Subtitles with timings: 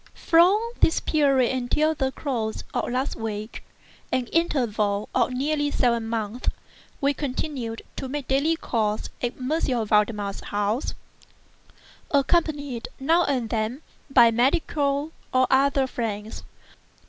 [0.15, 7.83] From this period until the close of last week—an interval of nearly seven months—we continued
[7.97, 9.85] to make daily calls at M.
[9.85, 10.95] Valdemar's house,
[12.09, 16.41] accompanied, now and then, by medical and other friends.